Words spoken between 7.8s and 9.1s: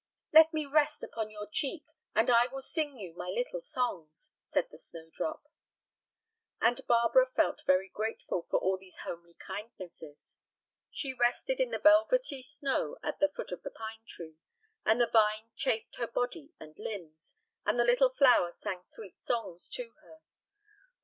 grateful for all these